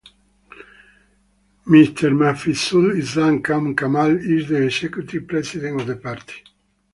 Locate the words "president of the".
5.27-5.95